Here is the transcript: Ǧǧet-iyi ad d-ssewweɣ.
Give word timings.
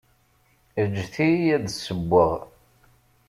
Ǧǧet-iyi 0.93 1.47
ad 1.55 1.61
d-ssewweɣ. 1.65 2.35